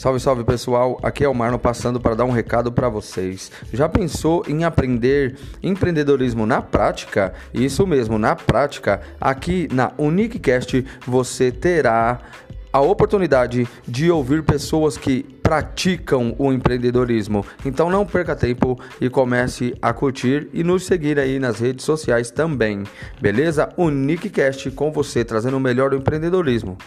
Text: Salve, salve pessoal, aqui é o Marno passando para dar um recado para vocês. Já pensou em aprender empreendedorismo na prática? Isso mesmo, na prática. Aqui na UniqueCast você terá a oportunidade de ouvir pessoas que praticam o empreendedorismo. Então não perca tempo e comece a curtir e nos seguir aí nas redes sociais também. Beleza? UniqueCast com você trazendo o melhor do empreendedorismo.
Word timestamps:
Salve, 0.00 0.18
salve 0.18 0.44
pessoal, 0.44 0.98
aqui 1.02 1.22
é 1.22 1.28
o 1.28 1.34
Marno 1.34 1.58
passando 1.58 2.00
para 2.00 2.14
dar 2.14 2.24
um 2.24 2.30
recado 2.30 2.72
para 2.72 2.88
vocês. 2.88 3.52
Já 3.70 3.86
pensou 3.86 4.42
em 4.48 4.64
aprender 4.64 5.36
empreendedorismo 5.62 6.46
na 6.46 6.62
prática? 6.62 7.34
Isso 7.52 7.86
mesmo, 7.86 8.18
na 8.18 8.34
prática. 8.34 9.02
Aqui 9.20 9.68
na 9.70 9.92
UniqueCast 9.98 10.86
você 11.06 11.52
terá 11.52 12.18
a 12.72 12.80
oportunidade 12.80 13.68
de 13.86 14.10
ouvir 14.10 14.42
pessoas 14.42 14.96
que 14.96 15.22
praticam 15.42 16.34
o 16.38 16.50
empreendedorismo. 16.50 17.44
Então 17.62 17.90
não 17.90 18.06
perca 18.06 18.34
tempo 18.34 18.80
e 19.02 19.10
comece 19.10 19.74
a 19.82 19.92
curtir 19.92 20.48
e 20.54 20.64
nos 20.64 20.86
seguir 20.86 21.18
aí 21.18 21.38
nas 21.38 21.60
redes 21.60 21.84
sociais 21.84 22.30
também. 22.30 22.84
Beleza? 23.20 23.68
UniqueCast 23.76 24.70
com 24.70 24.90
você 24.90 25.26
trazendo 25.26 25.58
o 25.58 25.60
melhor 25.60 25.90
do 25.90 25.96
empreendedorismo. 25.96 26.78